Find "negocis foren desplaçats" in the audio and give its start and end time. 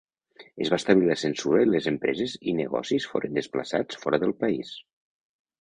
2.63-4.03